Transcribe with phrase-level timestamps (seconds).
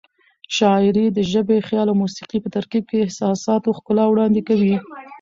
[0.57, 4.75] شاعري د ژبې، خیال او موسيقۍ په ترکیب د احساساتو ښکلا وړاندې کوي.